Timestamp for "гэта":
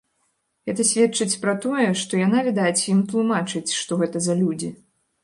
0.67-0.85, 4.01-4.23